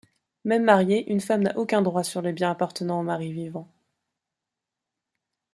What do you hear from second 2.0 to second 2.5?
sur les biens